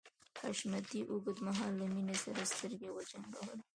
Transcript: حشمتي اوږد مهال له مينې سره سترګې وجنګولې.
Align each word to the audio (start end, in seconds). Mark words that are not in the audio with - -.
حشمتي 0.43 0.99
اوږد 1.09 1.37
مهال 1.45 1.71
له 1.79 1.85
مينې 1.93 2.15
سره 2.23 2.41
سترګې 2.51 2.89
وجنګولې. 2.91 3.59